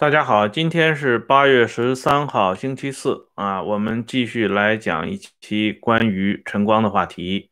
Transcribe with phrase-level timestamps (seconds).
[0.00, 7.50] 大家好，今天是八月十三号，星期四啊，我们继续来讲一期关于晨光的话题。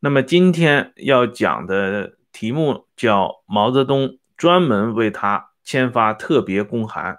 [0.00, 7.18] 那么今天要讲的题目叫毛泽东专门为他签发特别公函，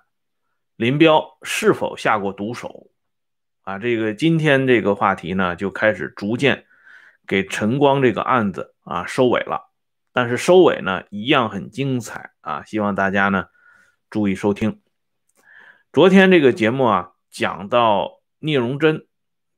[0.76, 2.88] 林彪是否下过毒手？
[3.62, 6.66] 啊，这个今天这个话题呢，就开始逐渐
[7.28, 9.72] 给晨光这个案子啊收尾了。
[10.12, 13.46] 但是收尾呢，一样很精彩啊，希望大家呢
[14.16, 14.82] 注意收听。
[15.92, 19.06] 昨天这个节目啊，讲到聂荣臻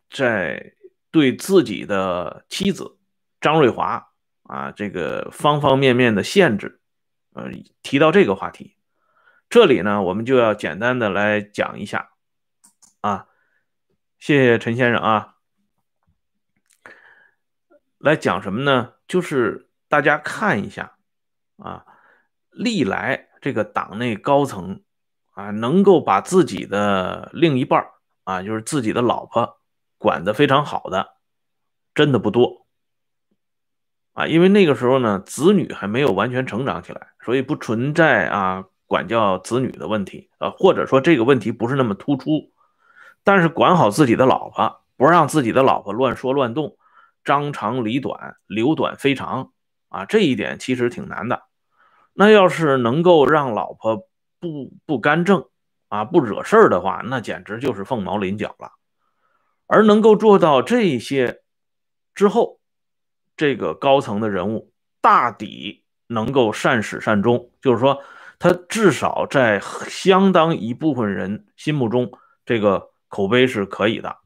[0.09, 0.73] 在
[1.11, 2.97] 对自己的妻子。
[3.39, 4.09] 张瑞华
[4.41, 6.81] 啊，这个方方面面的限制，
[7.33, 7.51] 呃，
[7.83, 8.75] 提到这个话题，
[9.47, 12.09] 这里呢，我们就要简单的来讲一下
[13.01, 13.27] 啊，
[14.17, 15.35] 谢谢陈先生啊，
[17.99, 18.95] 来讲什么呢？
[19.07, 20.97] 就是大家看一下
[21.57, 21.85] 啊，
[22.49, 24.81] 历来这个党内高层
[25.31, 27.87] 啊，能够把自己的另一半
[28.25, 29.61] 啊，就是自己的老婆
[29.97, 31.07] 管得非常好的，
[31.95, 32.67] 真的不多。
[34.11, 42.51] 啊，因为那个时候呢，子女还没有完全成长起来，所以不存在啊管教子女的问题啊，或者说这个问题不是那么突出。
[43.23, 46.75] 但是管好自己的老婆，不让自己的老婆乱说乱动，
[47.23, 49.53] 张长李短，留短非长
[49.87, 51.43] 啊，这一点其实挺难的。
[52.19, 54.07] 那要是能够让老婆
[54.39, 55.45] 不不干政
[55.87, 58.71] 啊，不惹事儿的话，那简直就是凤毛麟角了。
[59.67, 61.43] 而能够做到这些
[62.15, 62.59] 之后，
[63.35, 68.01] 这个高层的人物大抵能够善始善终，就是说，
[68.39, 72.11] 他至少在相当一部分人心目中，
[72.47, 74.17] 这个口碑是可以的。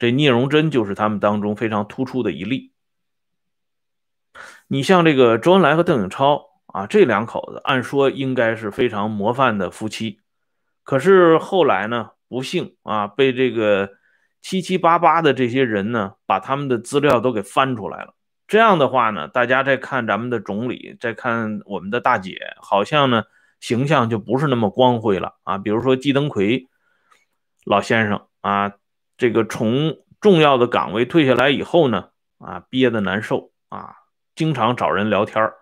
[0.00, 2.72] 这聂荣臻就是他们当中非常突出的一例。
[4.66, 10.18] 你像这个周恩来和邓颖超啊，这两口子按说应该是非常模范的夫妻，
[10.82, 13.90] 可是后来呢，不幸啊，被这个
[14.42, 18.14] 七七八八的这些人呢，把他们的资料都给翻出来了。
[18.48, 23.22] 这样的话呢，大家再看咱们的总理，再看我们的大姐，好像呢
[23.60, 25.58] 形象就不是那么光辉了啊。
[25.58, 26.66] 比如说季登奎
[27.64, 28.72] 老先生啊，
[29.16, 32.08] 这个从重要的岗位退下来以后呢，
[32.38, 33.94] 啊憋得难受啊，
[34.34, 35.52] 经常找人聊天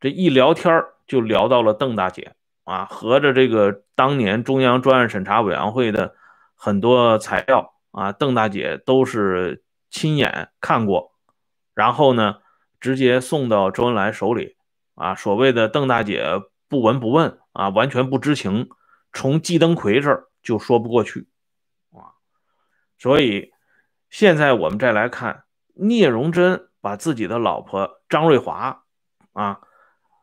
[0.00, 2.34] 这一聊天就聊到了邓大姐
[2.64, 6.14] 啊，合着这个当年中央专案审查委员会的
[6.54, 11.12] 很多材料啊，邓大姐都是亲眼看过。
[11.74, 12.38] 然后呢，
[12.80, 14.56] 直接送到周恩来手里，
[14.94, 16.24] 啊，所谓的邓大姐
[16.68, 18.70] 不闻不问啊，完全不知情，
[19.12, 21.28] 从季登奎这儿就说不过去，
[21.92, 22.16] 啊，
[22.98, 23.52] 所以
[24.08, 25.44] 现在我们再来看
[25.74, 28.84] 聂荣臻把自己的老婆张瑞华，
[29.32, 29.60] 啊，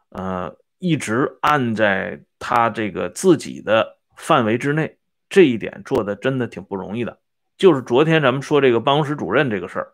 [0.09, 4.97] 呃，一直按在他这个自己的范围之内，
[5.29, 7.19] 这一点做的真的挺不容易的。
[7.57, 9.93] 就是昨天咱们说这个办公室主任这个事儿，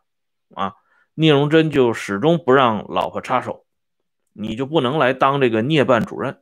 [0.56, 0.76] 啊。
[1.16, 3.68] 聂荣臻就始终不让老婆插手，
[4.34, 6.42] 你就不能来当这个聂办主任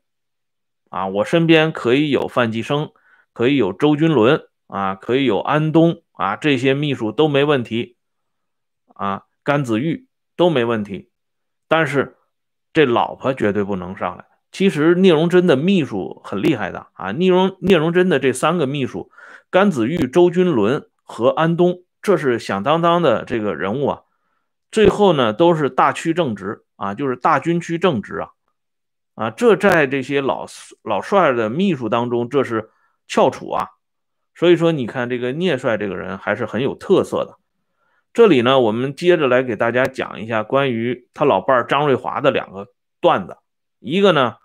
[0.90, 1.08] 啊！
[1.08, 2.94] 我身边可以有范继生，
[3.34, 7.98] 可以有周君伦啊，可以有安东啊，这些秘书都没问题
[8.94, 11.10] 啊，甘子玉都没问题，
[11.68, 12.16] 但是
[12.74, 14.26] 这老婆绝对不能上来。
[14.52, 19.09] 其实聂荣臻的秘书很厉害的啊，聂荣聂荣臻的这三个秘书，
[19.50, 24.02] 甘子玉、周君伦和安东，这是响当当的这个人物啊。
[24.72, 28.30] 最后呢，都是大区正职啊，就是大军区正职啊，
[29.16, 30.46] 啊，这在这些老
[30.84, 32.72] 老帅的秘书当中，这是
[33.08, 33.68] 翘楚啊。
[34.34, 37.38] 所以说，你看这个聂帅这个人还是很有特色的。
[38.14, 42.68] 这里呢，我们接着来给大家讲一下关于他老伴儿张瑞华的两个
[43.00, 43.38] 段子。
[43.80, 44.36] 一个呢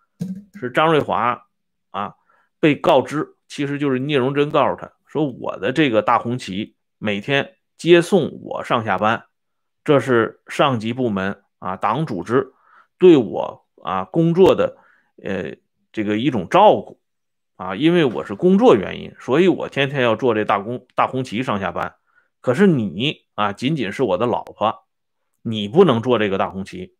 [0.54, 1.46] 是张瑞华
[1.90, 2.14] 啊
[2.60, 9.24] 被告知，其实就是聂荣臻告诉他说，我的这个大红旗每天接送我上下班。
[9.84, 12.52] 这是上级部门啊，党组织
[12.98, 14.76] 对我啊工作的
[15.22, 15.56] 呃
[15.92, 17.00] 这个一种照顾
[17.56, 21.94] 啊，因为我是工作原因，所以我天天要坐这大公大红旗上下班。
[22.46, 24.84] 可是你啊，仅仅是我的老婆，
[25.42, 26.94] 你不能坐这个大红旗，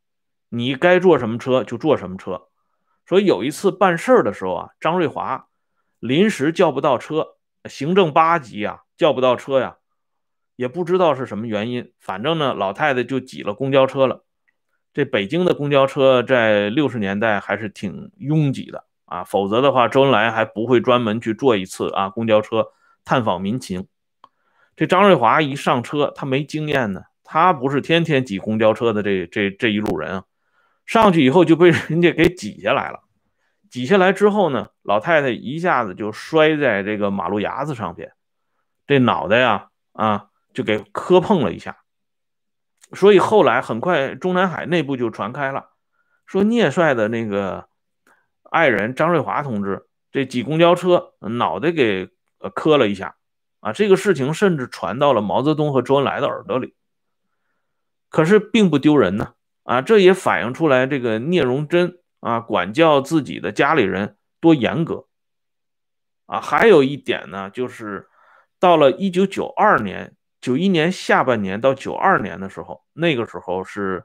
[0.49, 2.49] 你该坐什么车就坐什么车。
[3.07, 5.47] 所以有一次办事儿的时候啊，张瑞华
[6.01, 7.37] 临时叫不到车，
[7.69, 9.77] 行政八级呀叫不到车呀。
[10.57, 14.25] 也不知道是什么原因，反正呢，老太太就挤了公交车了。
[14.93, 22.67] 这北京的公交车在六十年代还是挺拥挤的啊，否则的话，周恩来还不会专门去坐一次啊公交车
[23.05, 23.87] 探访民情。
[24.76, 30.25] 这张瑞华一上车，他没经验呢，他不是天天挤公交车的这这这一路人啊，
[30.84, 33.00] 上去以后就被人家给挤下来了，
[33.70, 38.12] 挤下来之后呢，老太太一下子就摔在这个马路牙子上边，
[38.87, 41.78] 这脑袋呀啊就给磕碰了一下。
[42.93, 45.70] 所以后来很快中南海内部就传开了，
[46.26, 47.69] 说聂帅的那个
[48.43, 53.17] 爱人张瑞华同志这挤公交车脑袋给呃磕了一下
[53.61, 56.75] 啊，这个事情甚至传到了毛泽东和周恩来的耳朵里。
[58.08, 65.06] 可是并不丢人呢啊，这也反映出来这个聂荣臻啊管教自己的家里人多严格
[66.26, 66.41] 啊。
[66.41, 68.08] 还有一点呢，就是
[68.61, 70.14] 到了一九九二年。
[70.38, 74.05] 九一年下半年到九二年的时候，那个时候是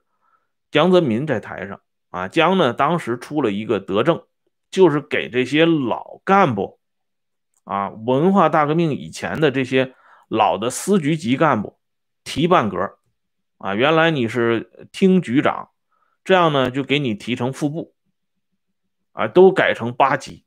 [0.71, 2.27] 江泽民在台上啊。
[2.27, 4.23] 江呢当时出了一个德政，
[4.71, 6.79] 就是给这些老干部
[7.63, 9.93] 啊，文化大革命以前的这些
[10.27, 11.79] 老的司局级干部
[12.23, 12.97] 提半格
[13.57, 13.75] 啊。
[13.75, 15.69] 原来你是厅局长，
[16.23, 17.93] 这样呢就给你提成副部
[19.11, 20.45] 啊，都改成八级，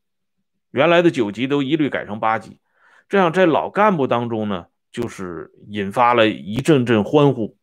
[0.70, 2.60] 原来的九级都一律改成八级，
[3.08, 4.66] 这样在老干部当中呢。
[4.94, 7.58] 就是引发了一阵阵欢呼，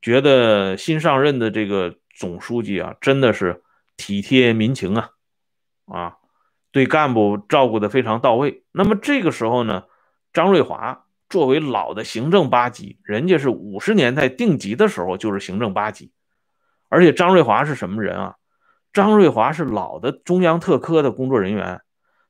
[0.00, 3.62] 觉得新上任的这个总书记啊，真的是
[3.98, 5.10] 体贴民情啊，
[5.84, 6.16] 啊，
[6.74, 8.64] 对干部照顾的非常到位。
[8.72, 9.84] 那么这个时候呢，
[10.32, 16.10] 张瑞华作为老的行政八级，人家是五十年代定级的时候就是行政八级，
[16.88, 18.34] 而且张瑞华是什么人啊？
[18.92, 21.80] 张瑞华是老的中央特科的工作人员，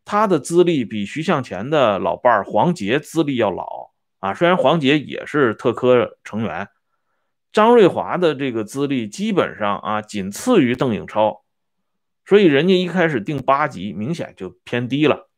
[0.04, 3.94] 他的资历比徐向前的老伴儿黄杰资历要老。
[4.20, 6.68] 啊，虽然黄杰也是特科成员，
[7.50, 11.43] 张瑞华的这个资历基本上啊仅次于邓颖超，
[12.26, 15.28] 所以人家一开始定八级，明显就偏低了。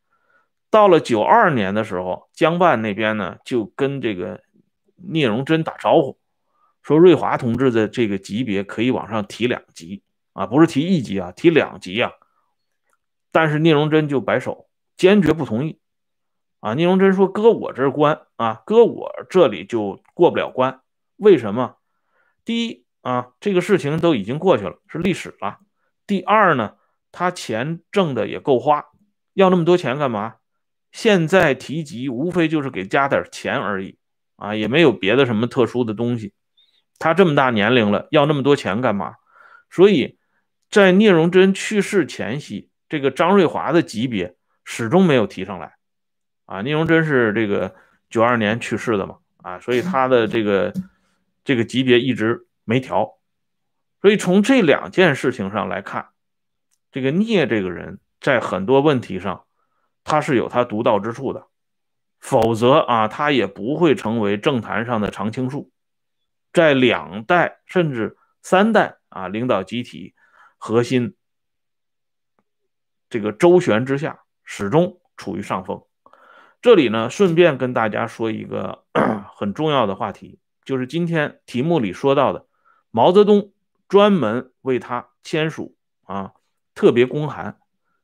[0.71, 4.43] 到了九二年的时候，江办那边呢就跟这个
[4.97, 6.19] 聂荣臻打招呼，
[6.83, 10.03] 说瑞华同志的这个级别可以往上提两级
[10.33, 12.13] 啊，不是提一级啊，提两级啊。
[13.33, 15.79] 但是聂荣臻就摆手，坚决不同意。
[16.61, 20.81] 啊，聂荣臻说：“搁我这关啊，搁我这里就过不了关。
[21.17, 21.77] 为什么？
[22.45, 25.59] 第一啊，这个事情都已经过去了，是历史了。
[26.07, 26.75] 第二呢，
[27.11, 28.85] 他钱挣的也够花，
[29.35, 30.37] 要那么多钱干嘛？
[30.93, 33.99] 现在提及无非就是给加点钱而已
[34.37, 36.33] 啊，也没有别的什么特殊的东西。
[36.99, 39.17] 他这么大年龄了，要那么多钱干嘛？
[39.69, 40.19] 所以，
[40.71, 45.75] 在聂荣臻去世前夕，这个张瑞华的级别始终没有提上来。”
[46.47, 47.75] 啊，聂荣臻是这个
[48.09, 49.17] 九二年去世的嘛？
[49.43, 50.73] 啊，所以他的这个
[51.45, 53.16] 这个级别一直没调。
[54.01, 56.11] 所以从这两件事情上来看，
[56.93, 59.45] 这个聂这个人在很多问题上
[60.05, 61.47] 他是有他独到之处的，
[62.21, 65.71] 否则啊，他也不会成为政坛上的常青树，
[66.53, 70.15] 在两代甚至三代啊领导集体
[70.59, 71.17] 核心
[73.09, 75.83] 这个周旋之下，始终处于上风。
[76.63, 78.85] 这里呢，顺便跟大家说一个
[79.37, 82.47] 很重要的话题，就是今天题目里说到的，
[82.91, 83.53] 毛泽东
[83.89, 86.33] 专门为他签署啊
[86.75, 87.59] 特别公函，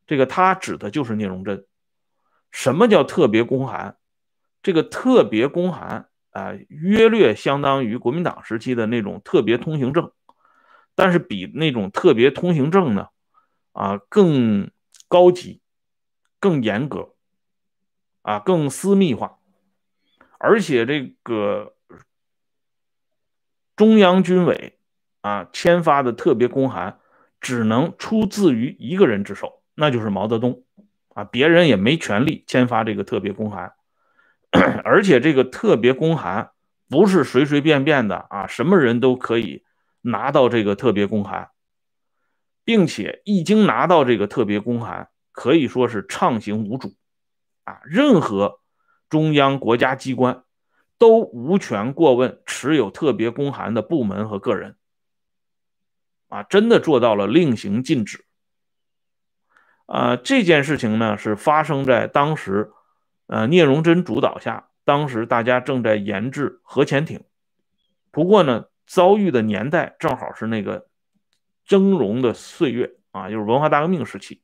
[0.06, 1.66] 这个他指的就是聂荣臻。
[2.50, 3.96] 什么叫特别公函？
[4.62, 10.12] 这个特别公函啊，约略相当于国民党时期的那种特别通行证，
[10.94, 13.08] 但是比那种特别通行证呢，
[13.72, 14.70] 啊更
[15.08, 15.60] 高级，
[16.38, 17.14] 更严格。
[18.24, 19.40] 啊，更私密化，
[20.38, 21.74] 而且这个
[23.74, 24.78] 中央军委
[25.22, 26.98] 啊签发的特别公函，
[27.40, 30.62] 只能出自于一个人之手，那就是毛泽东
[31.14, 33.72] 啊，别人也没权利签发这个特别公函，
[34.84, 36.50] 而且这个特别公函
[36.88, 39.64] 不是随随便便的啊，什么人都可以
[40.02, 41.48] 拿到这个特别公函，
[42.64, 46.94] 并且一经拿到这个特别公函，可以说是畅行无阻。
[47.64, 48.58] 啊，任何
[49.08, 50.42] 中央国家机关
[50.98, 54.74] 都无权过问持有特别公函的部门和个人。
[56.32, 58.24] 啊，真的做到了令行禁止。
[59.84, 62.72] 啊，这件事情呢是发生在当时，
[63.26, 67.22] 呃，聂荣臻主导下，当时大家正在研制核潜艇。
[68.10, 70.86] 不过呢，遭遇的年代正好是那个
[71.66, 74.40] 峥嵘的岁月啊，就是文化大革命时期。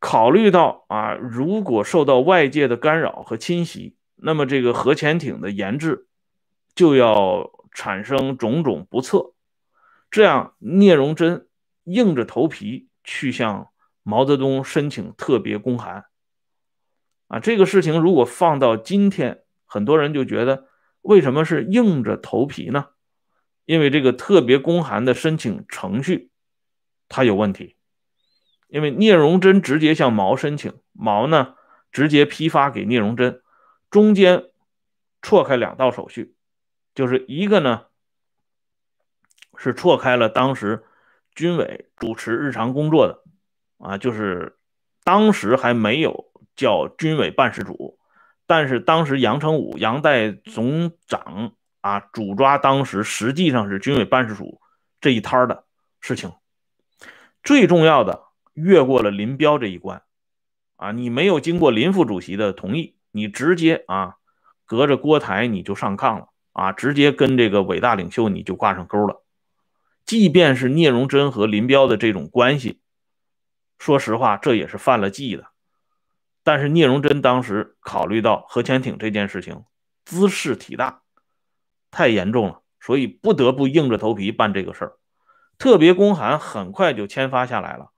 [0.00, 6.08] 考虑到啊，如果受到外界的干扰和侵袭，那么这个核潜艇的研制
[6.74, 9.34] 就要产生种种不测。
[10.12, 11.48] 这样，聂荣臻
[11.84, 13.70] 硬着头皮去向
[14.02, 16.04] 毛泽东申请特别公函。
[17.28, 20.68] 啊，这个事情如果放到今天，很多人就觉得
[21.00, 22.88] 为什么是硬着头皮呢？
[23.64, 26.30] 因为这个特别公函的申请程序
[27.08, 27.76] 它有问题。
[28.68, 31.54] 因为聂荣臻直接向毛申请，毛呢
[31.90, 33.40] 直接批发给聂荣臻，
[33.88, 34.44] 中间
[35.22, 36.34] 错开两道手续，
[36.94, 37.86] 就是一个呢
[39.56, 40.84] 是错开了当时
[41.34, 43.22] 军委主持日常工作的，
[43.78, 44.56] 啊，就是
[45.04, 47.98] 当时还没有叫军委办事主，
[48.46, 54.60] 但是当时杨成武杨代总长啊主抓当时实际上是军委办事处
[55.00, 55.64] 这一摊的
[56.00, 56.32] 事情，
[57.42, 58.24] 最重要的。
[58.54, 60.02] 越过了林彪这一关，
[60.76, 64.16] 啊，你没有经过林副主席的同意，你直接啊，
[64.66, 69.21] 隔着锅台你就上炕了啊，直接跟这个伟大领袖你就挂上钩了。
[70.04, 72.80] 即便是聂荣臻和林彪的这种关系，
[73.78, 75.46] 说实话，这也是犯了忌的。
[76.42, 79.64] 但是聂荣臻当时考虑到核潜艇这件事情
[80.04, 81.02] 姿势体大，
[81.90, 84.98] 太严重了，所以不得不硬着头皮办这个事儿。
[85.56, 87.92] 特别公函很快就签发下来了。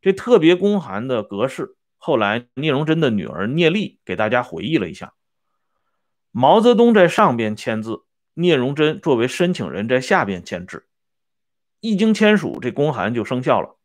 [0.00, 5.14] 这特别公函的格式，后来聂荣臻的女儿聂丽给大家回忆了一下：
[6.32, 8.02] 毛泽东在上边签字，
[8.34, 10.87] 聂荣臻作为申请人在下边签字。
[11.80, 13.76] 一经签署，这公函就生效了。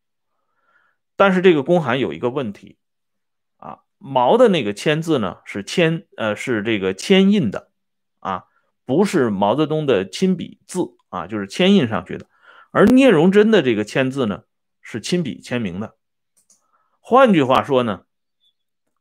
[1.15, 2.77] 但是这个公函有一个问题
[3.57, 7.71] 啊，毛的那个签字呢是签呃是这个签印的
[8.19, 8.45] 啊，
[8.85, 12.25] 不是毛泽东的亲笔字啊，就是签印上去的。
[12.71, 14.43] 而聂荣臻的这个签字呢
[14.81, 15.95] 是亲笔签名的。
[16.99, 18.05] 换句话说呢，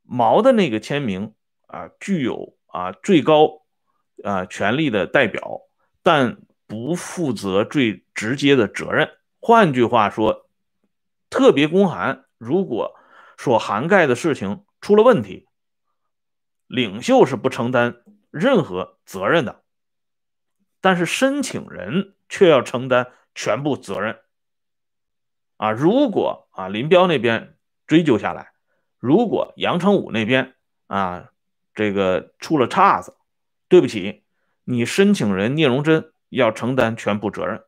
[0.02, 1.34] 毛的那个签名
[1.66, 3.62] 啊，具有啊最高
[4.22, 5.62] 啊权力的代表，
[6.02, 9.10] 但不负责最直接的责任。
[9.40, 10.48] 换句话说，
[11.28, 12.96] 特别公函如果
[13.36, 15.46] 所涵盖的事情出了问题，
[16.66, 17.96] 领袖是不承担
[18.30, 19.60] 任何责任的，
[20.80, 24.20] 但是申请人却要承担全部责任。
[25.58, 27.58] 啊，如果啊林彪那边。
[27.84, 28.52] 追究下来，
[28.98, 30.54] 如果杨成武那边
[30.86, 31.30] 啊，
[31.74, 33.14] 这个出了岔子，
[33.68, 34.22] 对不起，
[34.64, 37.62] 你申请人聂荣臻要承担全部责任，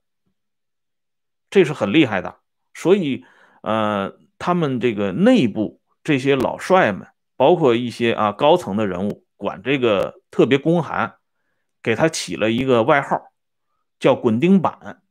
[1.50, 2.40] 这是很厉害的。
[2.73, 3.25] 所以，
[3.62, 7.06] 呃，他们这个内部这些老帅们，
[7.37, 11.16] 包括一些啊高层的人物，管这个特别公函，
[11.83, 13.21] 给他起了一个外号，
[14.00, 15.02] 叫“滚钉板”。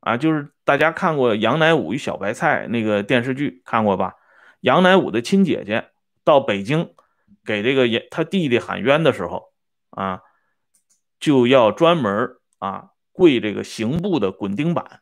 [0.00, 4.14] 啊，就是大家看过《杨乃武与小白菜》那个电视剧，看过吧？
[4.60, 5.90] 杨乃武的亲姐姐
[6.24, 6.94] 到北京
[7.44, 9.52] 给这个他弟弟喊冤的时候，
[9.90, 10.20] 啊，
[11.18, 15.00] 就要专门啊跪这个刑部的滚钉板，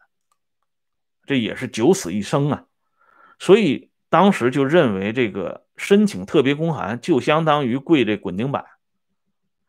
[1.26, 2.64] 这也是九死一生啊。
[3.38, 8.64] 所以当时就认为这个申请特别公函就相当于跪这滚钉板，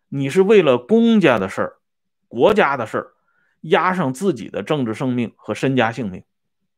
[0.10, 1.78] 你是为了公家的事儿、
[2.28, 3.10] 国家的事儿。
[3.68, 6.26] 压上自己的政治生命和身家性命，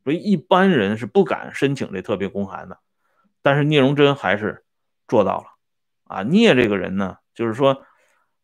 [0.03, 2.77] 所以一般人是不敢申请这特别公函的。
[3.41, 4.63] 但是聂荣臻还是
[5.07, 5.45] 做到了。
[6.03, 7.84] 啊，聂这个人呢，就是说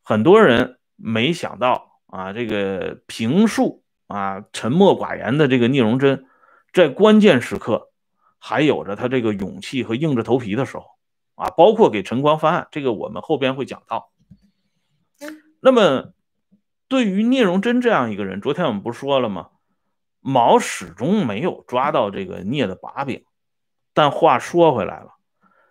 [0.01, 6.25] 很多人没想到啊，这个平素啊沉默寡言的这个聂荣臻，
[6.74, 7.91] 在关键时刻
[8.39, 10.86] 还有着他这个勇气和硬着头皮的时候
[11.36, 14.12] 啊，包括给陈光翻案，这个我们后边会讲到。
[15.60, 16.13] 那么。
[16.91, 19.51] 对于聂荣臻这样一个人，昨天我们不是说了吗？
[20.20, 23.24] 毛始终没有抓到这个聂的把柄。
[23.93, 25.12] 但话说回来了，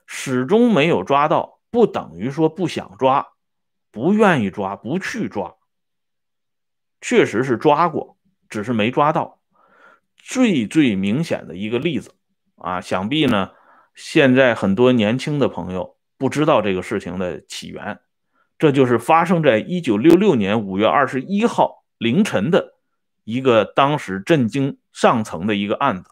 [0.06, 3.34] 始终没有抓到，不等于说不想抓、
[3.90, 5.56] 不愿意抓、不去抓。
[7.00, 8.18] 确实是抓过，
[8.48, 9.40] 只是没抓到。
[10.16, 12.14] 最最明显的一个例子
[12.56, 13.52] 啊，想必呢，
[13.94, 18.00] 现在很多年轻的朋友不知道这个事情的起源。
[18.58, 22.74] 这就是发生在一九六六年五月二十一号凌晨的
[23.24, 26.10] 一个当时震惊上层的一个案子，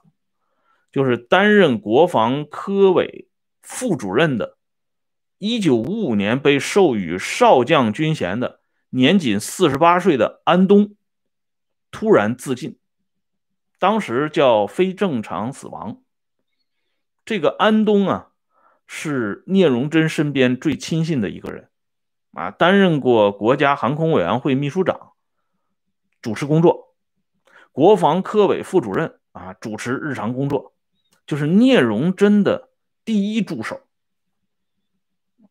[0.91, 3.29] 就是担任国防科委
[3.61, 4.58] 副主任的，
[5.39, 10.97] 一九五五年被授予少将军衔的年仅四十八岁的安东
[11.91, 12.79] 突然自尽，
[13.79, 16.03] 当时叫非正常死亡。
[17.25, 18.33] 这个安东啊，
[18.87, 21.71] 是聂荣臻身边最亲信的一个人。
[22.33, 25.13] 啊，担任过国家航空委员会秘书长，
[26.21, 26.95] 主持工作；
[27.73, 30.75] 国防科委副主任啊，主持日常工作，
[31.27, 32.69] 就是聂荣臻的
[33.05, 33.81] 第一助手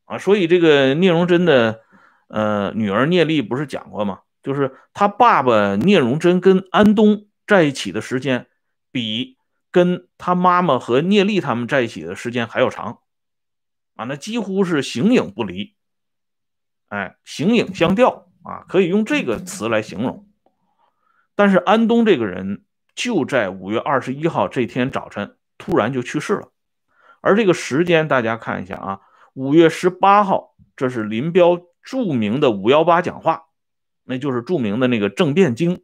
[0.08, 0.18] 啊。
[0.18, 1.82] 所以这个聂荣臻的
[2.28, 4.22] 呃女儿聂丽不是讲过吗？
[4.42, 8.48] 就是他爸爸聂荣臻跟安东在一起的时间，
[8.92, 9.38] 比
[9.72, 13.00] 跟他妈妈和聂丽他们在一起的时间还要长
[13.96, 15.76] 啊，那几乎是形影不离。
[16.88, 20.30] 哎，形影相吊啊，可以用这个词来形容。
[21.36, 22.64] 但是安东这个人
[22.96, 26.52] 就在五月二十一号这天早晨突然就去世了。
[27.20, 29.02] 而这个时间大家看一下啊，
[29.38, 33.44] 五月十八号，这是林彪著名的五幺八讲话，
[34.04, 35.84] 那就是著名的那个政变经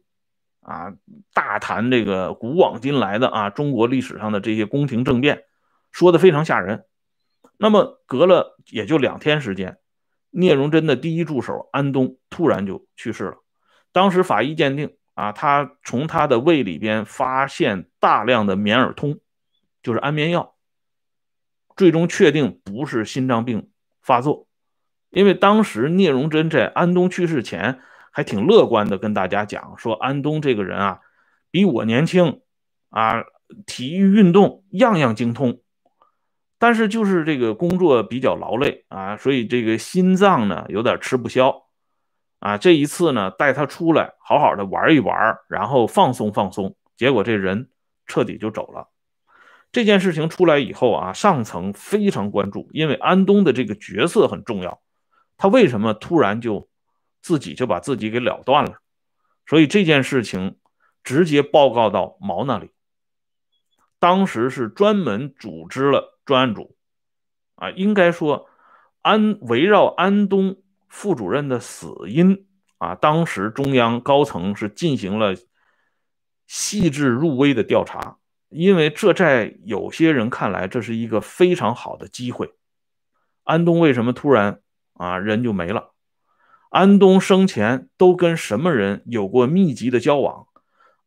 [0.60, 0.92] 啊，
[1.32, 5.44] 大谈这个古往今来的啊中国历史上的这些宫廷政变，
[5.92, 6.84] 说的非常吓人。
[7.56, 9.78] 那么隔了也就两天时间，
[10.30, 13.36] 聂荣臻的第一助手安东突然就去世了。
[13.92, 19.20] 当时法医鉴定啊，他从他的胃里边发现大量的棉耳通，
[19.80, 20.53] 就是安眠药。
[21.76, 24.46] 最终确定不是心脏病发作，
[25.10, 31.00] 因为当时聂荣臻在安东去世前还挺乐观的，跟大家讲说安东这个人啊，
[31.50, 32.40] 比我年轻，
[32.90, 33.24] 啊，
[33.66, 35.60] 体育运动样样精通，
[36.58, 41.64] 但是就是这个工作比较劳累啊，所以这个心脏呢有点吃不消，
[42.38, 47.68] 啊，这一次呢带他出来好好的玩一玩，然后放松放松，结果这人
[48.06, 48.88] 彻底就走了。
[49.74, 54.80] 这件事情出来以后啊，上层非常关注，因为安东的这个角色很重要。
[55.36, 56.68] 他为什么突然就
[57.20, 58.78] 自己就把自己给了断了？
[59.46, 60.58] 所以这件事情
[61.02, 62.70] 直接报告到毛那里。
[63.98, 66.76] 当时是专门组织了专案组，
[67.56, 68.48] 啊，应该说
[69.02, 72.46] 安围绕安东副主任的死因
[72.78, 75.34] 啊，当时中央高层是进行了
[76.46, 78.18] 细致入微的调查。
[78.54, 82.54] 因为这在有些人看来，这是一个非常好的机会。
[83.42, 84.60] 安东为什么突然
[84.92, 85.90] 啊人就没了？
[86.70, 90.46] 安东生前都跟什么人有过密集的交往？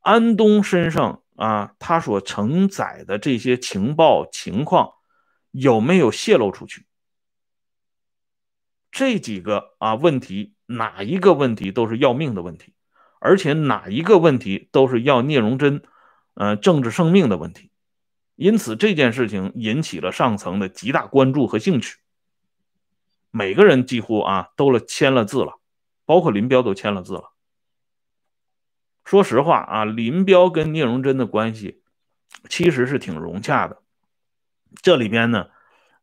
[0.01, 4.92] 安东身上啊，他所承载的这些情报情况
[5.51, 6.86] 有没有泄露出去？
[8.92, 12.74] 这几个啊问题，哪一个问题都是要命的问题，
[13.22, 15.82] 而且哪一个问题都是要聂荣臻。
[16.39, 17.72] 呃，政治生命的问题，
[18.36, 21.97] 因此这件事情引起了上层的极大关注和兴趣。
[23.32, 25.60] 每个人几乎啊都了签了字了，
[26.06, 27.34] 包括林彪都签了字了。
[29.04, 31.82] 说实话啊，林彪跟聂荣臻的关系
[32.47, 33.82] 其实是挺融洽的。
[34.84, 35.47] 这里边呢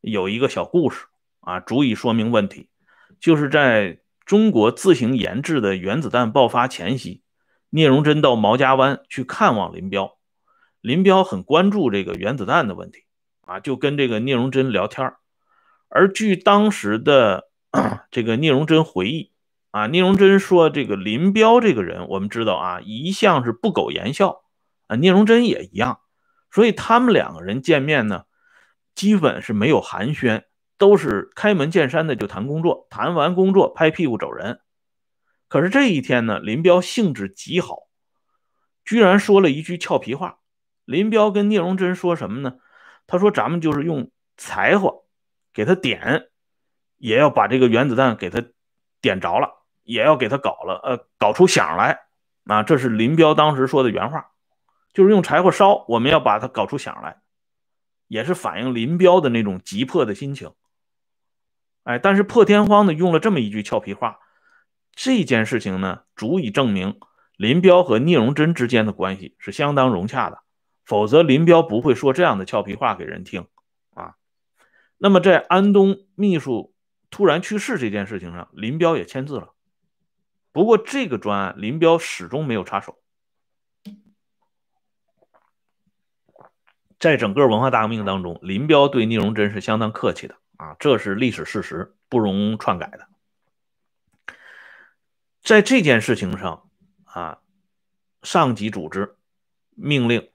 [0.01, 1.07] 有一个小故事
[1.39, 2.69] 啊，足以说明问题，
[3.21, 7.23] 就是在中国自行研制的原子弹爆发前夕，
[7.71, 10.19] 聂荣臻到毛家湾去看望林彪。
[10.85, 13.07] 林彪很关注这个原子弹的问题
[13.41, 15.15] 啊，就跟这个聂荣臻聊天
[15.89, 17.49] 而据当时的
[18.13, 19.33] 这个聂荣臻回忆
[19.71, 24.43] 啊，聂荣臻说，这个林彪这个人，我们知道啊，一向是不苟言笑
[24.87, 26.01] 啊，聂荣臻也一样，
[26.51, 28.25] 所以他们两个人见面呢，
[28.95, 30.43] 基本是没有寒暄，
[30.77, 34.61] 都是开门见山的就谈工作，谈完工作拍屁股走人。
[35.49, 37.85] 可是这一天呢，林彪兴致极好，
[38.85, 40.41] 居然说了一句俏皮话。
[40.85, 42.57] 林彪跟聂荣臻说什么呢？
[43.07, 45.05] 他说：“咱们就是用柴火
[45.53, 46.29] 给他点，
[46.97, 48.43] 也要把这个原子弹给他
[49.03, 52.01] 点着了，也要给他搞了，呃，搞出响来。
[52.47, 54.31] 啊，这是林彪当时说的原话，
[54.95, 57.19] 就是用柴火烧，我们要把它搞出响来，
[58.09, 60.53] 也是反映林彪的那种急迫的心情。
[61.83, 64.19] 哎，但是破天荒的用了这么一句俏皮话，
[64.95, 66.99] 这件事情呢，足以证明
[67.37, 70.43] 林彪和聂荣臻之间的关系是相当融洽的。”
[70.85, 73.47] 否则，林彪不会说这样的俏皮话给人听
[73.95, 74.17] 啊。
[74.99, 76.75] 那么，在安东秘书
[77.11, 79.55] 突然去世这件事情上，林彪也签字了。
[80.53, 83.01] 不过，这个专案林彪始终没有插手。
[86.99, 93.09] 在整个文化大革命当中，林彪对聂荣臻是相当客气的啊，这是历史事实，不容篡改的。
[95.43, 96.69] 在这件事情上
[97.05, 97.41] 啊，
[98.23, 99.17] 上级组织
[99.71, 100.31] 命令。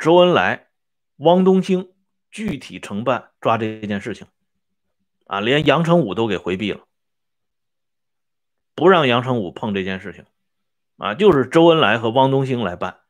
[0.00, 0.68] 周恩来、
[1.18, 1.92] 汪东兴
[2.30, 4.26] 具体承办抓这件事情，
[5.26, 6.80] 啊，连杨成武都给回避了，
[8.74, 10.24] 不让杨成武碰这件事情，
[10.96, 13.00] 啊，就是周恩来和汪东兴来办。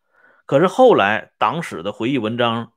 [0.47, 2.73] 可是后来党史的回忆文章，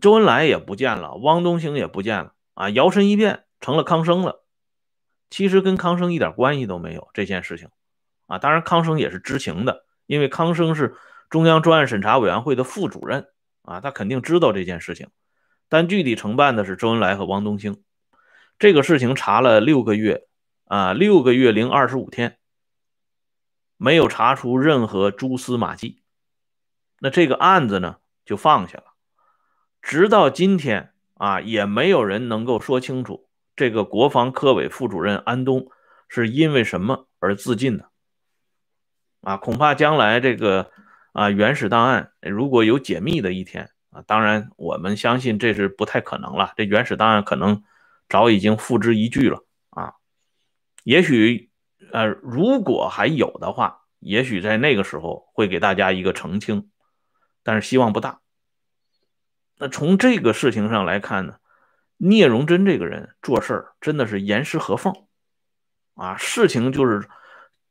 [0.00, 4.42] 周恩来也不见了，汪东兴也不见了，啊，摇身一变成了康生了。
[5.30, 7.68] 其实跟康生一点关系都没有这件事情，
[8.26, 10.96] 啊，当然康生也是知情的，因为康生是
[11.30, 13.28] 中央专案审查委员会的副主任。
[13.66, 15.08] 啊，他肯定知道这件事情，
[15.68, 17.82] 但具体承办的是周恩来和汪东兴。
[18.60, 20.28] 这个事情查了六个月，
[20.66, 22.38] 啊，六个月零二十五天，
[23.76, 26.00] 没有查出任何蛛丝马迹，
[27.00, 28.84] 那这个案子呢就放下了。
[29.82, 35.68] 直到今天啊，也没有人能够说清楚这个国防科委副主任安东
[36.08, 37.90] 是因为什么而自尽的。
[39.22, 40.70] 啊，恐怕将来这个。
[41.16, 44.04] 啊，原始档案如果有解密的一天啊。
[44.06, 46.52] 当然，我们相信这是不太可能了。
[46.58, 47.62] 这原始档案可能
[48.06, 49.94] 早已经付之一炬了啊。
[50.84, 51.50] 也许，
[51.90, 56.68] 呃，如果还有的话，也许在那个时候会给大家一个澄清，
[57.42, 58.20] 但是希望不大。
[59.56, 61.36] 那从这个事情上来看呢，
[61.96, 64.92] 聂荣臻这个人做事儿真的是严丝合缝
[65.94, 67.08] 啊，事情就是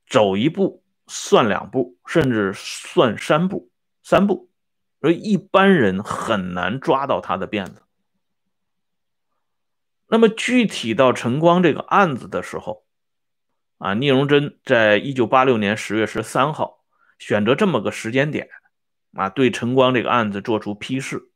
[0.08, 3.72] 走一步算两步，甚至算三步，
[4.04, 4.50] 三步，
[5.02, 7.84] 所以一般人很难抓到他的辫子。
[10.08, 12.86] 那么具体到陈光这个案子的时候，
[13.78, 16.84] 啊，聂荣臻在一九八六年十月十三号
[17.18, 18.50] 选择这么个时间点，
[19.14, 21.32] 啊，对陈光这个案子做出批示。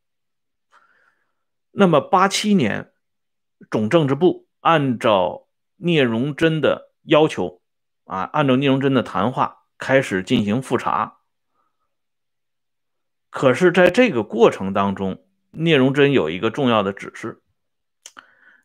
[1.72, 2.92] 那么，八七年，
[3.70, 7.62] 总政治部按照聂荣臻的要求，
[8.04, 11.16] 啊，按照聂荣臻的谈话开始进行复查。
[13.30, 17.42] 可是，在这个过程当中，聂荣臻有一个重要的指示：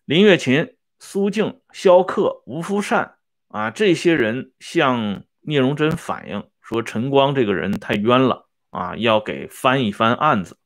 [0.04, 3.16] 林月琴、苏静、萧克、吴福善
[3.48, 10.58] 啊，这些人向聂荣臻反映说，陈光这个人太冤了啊，要给翻一翻案子。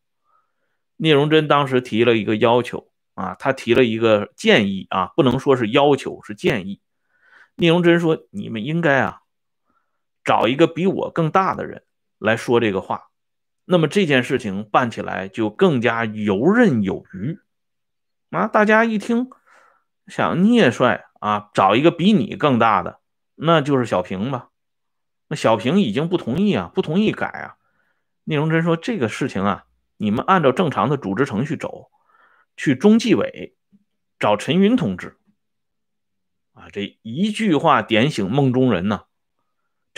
[0.95, 6.81] 聂荣臻当时提了一个要求啊，他提了一个建议啊，不能说是要求，是建议。
[7.55, 9.21] 聂荣臻说：“你们应该啊，
[10.29, 11.85] 找一个比我更大的人
[12.19, 13.09] 来说这个话，
[13.65, 17.39] 那么这件事情办起来就更加游刃有余。”
[18.29, 19.31] 啊，大家一听，
[20.05, 22.99] 想聂帅啊，找一个比你更大的，
[23.33, 24.49] 那就是小平吧？
[25.29, 27.55] 那小平已经不同意啊，不同意改啊。
[28.25, 29.65] 聂荣臻说：“这个事情啊。”
[29.97, 31.89] 你们按照正常的组织程序走，
[32.55, 33.57] 去中纪委
[34.19, 35.17] 找陈云同志。
[36.53, 39.05] 啊，这一句话点醒梦中人呢，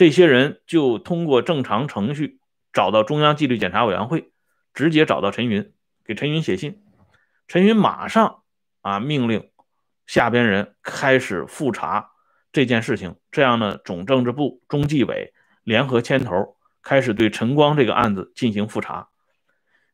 [0.01, 2.39] 这些人就通过正常程序
[2.73, 4.31] 找到中央纪律检查委员会，
[4.73, 6.81] 直接找到陈云，给陈云写信。
[7.47, 8.41] 陈云马上
[8.81, 9.51] 啊命令
[10.07, 12.13] 下边人开始复查
[12.51, 13.17] 这件事情。
[13.31, 19.09] 这样呢，总政治部、中纪委联合牵头，开始对陈光这个案子进行复查。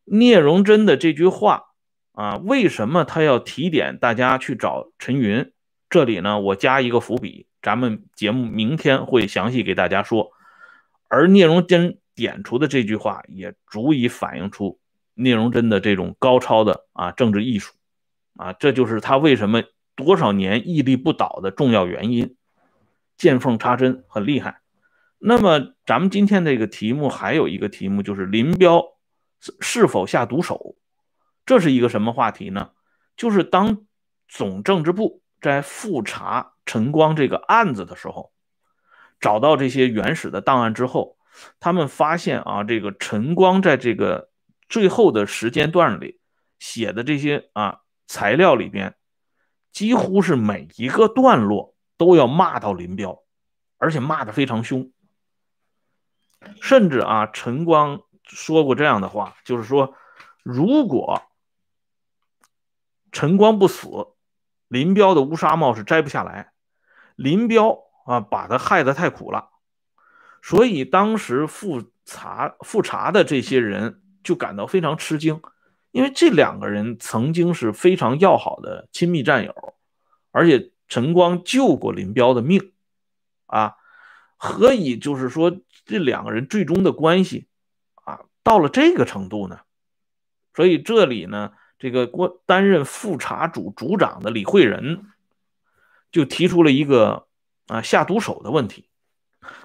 [0.05, 1.65] 聂荣臻的这句话
[2.13, 5.51] 啊，为什么他要提点大家去找陈云？
[5.89, 10.31] 这里呢，我加一个伏笔，咱们节目明天会详细给大家说。
[11.07, 14.79] 而聂荣臻点出的这句话，也足以反映出
[15.13, 17.73] 聂荣臻的这种高超的啊政治艺术
[18.35, 19.63] 啊，这就是他为什么
[19.95, 22.35] 多少年屹立不倒的重要原因。
[23.17, 24.61] 见缝插针，很厉害。
[25.17, 28.83] 那么，咱们今天这个题目还有一个题目，就是林彪。
[29.59, 30.75] 是否下毒手？
[31.45, 32.71] 这是一个什么话题呢？
[33.15, 33.85] 就是当
[34.27, 38.33] 总政治部在复查陈光这个案子的时候，
[39.21, 41.17] 找到这些原始的档案之后，
[41.61, 44.29] 他们发现啊，这个陈光在这个
[44.67, 46.19] 最后的时间段里
[46.59, 48.95] 写的这些啊材料里边，
[49.71, 53.23] 几乎是每一个段落都要骂到林彪，
[53.77, 54.91] 而且骂的非常凶，
[56.61, 58.01] 甚至啊，陈光。
[58.29, 59.95] 说过这样的话，就是说，
[60.43, 61.21] 如果
[63.13, 63.87] 陈光不死，
[64.67, 66.51] 林彪的乌纱帽是摘不下来。
[67.15, 69.49] 林彪啊，把他害得太苦了，
[70.41, 75.41] 所以当时复查复查的这些人就感到非常吃惊，
[75.91, 79.73] 因为这两个人曾经是非常要好的亲密战友，
[80.31, 82.71] 而且陈光救过林彪的命，
[83.47, 83.75] 啊，
[84.37, 87.47] 何以就是说这两个人最终的关系
[88.05, 88.21] 啊？
[88.43, 89.59] 到了这个程度呢，
[90.53, 95.05] 所以这里呢，这个关担任复查组组长的李慧仁
[96.11, 97.27] 就提出了一个
[97.67, 98.89] 啊下毒手的问题。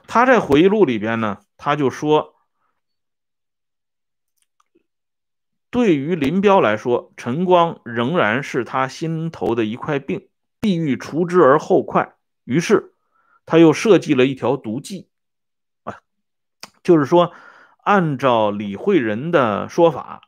[0.06, 2.34] 他在回忆录里边呢，他就说，
[5.70, 10.28] 对于林彪来说，陈光仍然是他心头的一块病，
[10.60, 12.16] 必欲除之而后快。
[12.44, 12.94] 于是
[13.46, 15.08] 他又设计了一条毒计
[15.84, 16.00] 啊，
[16.82, 17.32] 就是说。
[17.84, 20.22] 按照李慧仁的说法，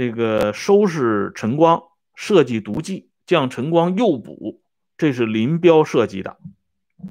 [0.00, 1.82] 这个收拾陈光、
[2.14, 4.62] 设计毒计、将陈光诱捕，
[4.96, 6.38] 这是林彪设计的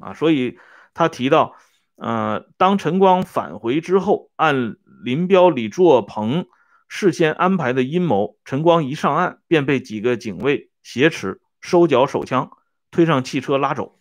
[0.00, 0.12] 啊。
[0.12, 0.58] 所以
[0.92, 1.54] 他提到，
[1.94, 4.74] 呃，当陈光返回之后，按
[5.04, 6.48] 林彪、李作鹏
[6.88, 12.50] 事先安排的阴谋，陈光一上岸便被几个警卫挟持、收缴手枪、
[12.90, 14.00] 推上汽车拉走。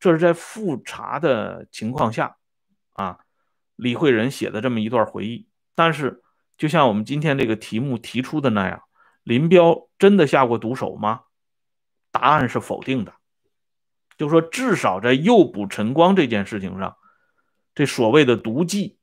[0.00, 2.36] 这是在复查的情况下
[2.94, 3.18] 啊。
[3.76, 6.22] 李慧仁写的这么一段回忆，但是
[6.58, 8.82] 就像我们今天这个题目提出的那样，
[9.22, 11.22] 林彪真的下过毒手吗？
[12.10, 13.14] 答案是否定的。
[14.18, 16.96] 就说至少在诱捕陈光这件事情上，
[17.74, 18.98] 这所谓的毒计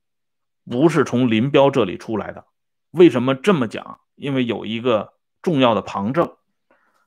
[0.70, 2.44] 不是从林彪这里出来的，
[2.90, 4.00] 为什么这么讲？
[4.14, 6.36] 因为有一个重要的旁证，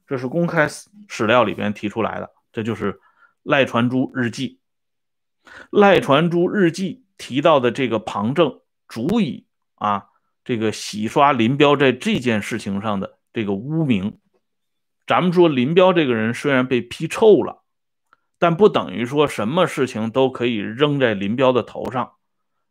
[0.08, 0.68] 这是公开
[1.08, 3.00] 史料里边提出来的，这就是
[3.44, 4.60] 赖传珠日记。
[5.70, 10.09] 赖传珠日记提到的这个旁证，足以啊，
[10.50, 14.18] 这个洗刷林彪在这件事情上的这个污名。
[15.06, 17.62] 咱们说林彪这个人虽然被批臭了，
[18.40, 22.14] 但不等于说什么事情都可以扔在林彪的头上。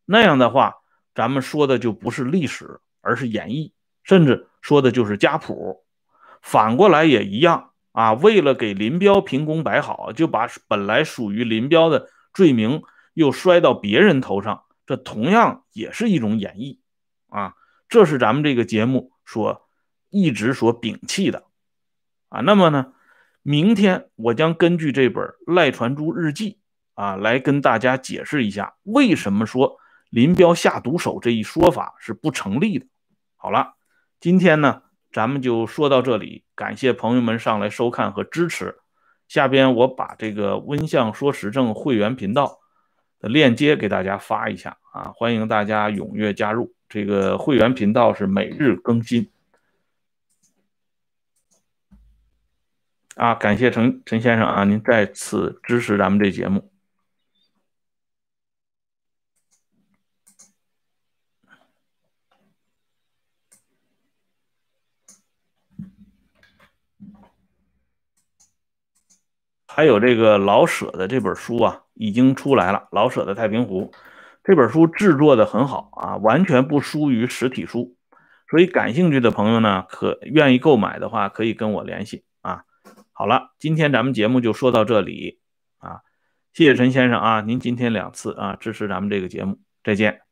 [0.06, 0.74] 那样的话，
[1.14, 3.70] 咱们说的就不是历史，而是演绎，
[4.02, 5.84] 甚至说的就是家谱。
[6.42, 12.82] 反过来也一样啊，为了给林彪评功摆好，就把本来属于林彪的罪名
[13.14, 16.80] 又摔到别人头上，这同样也是一种演绎
[17.28, 17.54] 啊。
[17.88, 19.68] 这是咱们这个节目所
[20.10, 21.44] 一直所摒弃的。
[22.28, 22.92] 啊，那么呢，
[23.42, 25.24] 明天我将根据这本
[25.54, 26.58] 《赖传珠日记》
[27.02, 29.78] 啊，来跟大家解释一下，为什么说
[30.10, 32.86] 林彪下毒手这一说法是不成立的。
[33.36, 33.74] 好了，
[34.20, 38.78] 今天呢，咱们就说到这里，感谢朋友们上来收看和支持。
[39.26, 42.58] 下边我把这个温相说时政会员频道
[43.20, 46.74] 的链接给大家发一下啊，欢迎大家踊跃加入。
[46.88, 49.30] 这个会员频道是每日更新。
[53.16, 56.70] 啊，感谢陈陈先生啊，您再次支持咱们这节目。
[69.66, 73.90] 还有这个老舍的这本书啊，已经出来了，《老舍的太平湖》
[74.44, 77.96] 这本书制作的很好啊，完全不输于实体书，
[78.48, 82.62] 所以感兴趣的朋友呢，可愿意购买的话，可以跟我联系啊。
[83.12, 85.40] 好了，今天咱们节目就说到这里
[85.78, 86.00] 啊，
[86.52, 90.27] 谢谢陈先生啊，您今天两次啊支持咱们这个节目，再见。